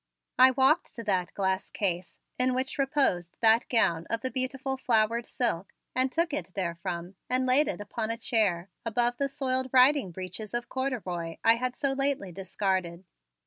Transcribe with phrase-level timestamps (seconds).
[0.39, 5.27] I walked to that glass case in which reposed that gown of the beautiful flowered
[5.27, 10.09] silk and took it therefrom and laid it upon a chair above the soiled riding
[10.09, 13.03] breeches of corduroy I had so lately discarded.